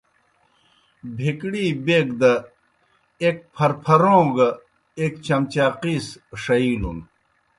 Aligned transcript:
بہکڑی 1.15 1.65
بیک 1.85 2.07
دی 2.19 2.33
ایْک 3.23 3.37
پھرپھروں 3.53 4.25
گہ 4.35 4.49
ایْک 4.99 5.13
چمچاقِیس 5.25 6.05
ݜئِیلُن۔ 6.41 6.99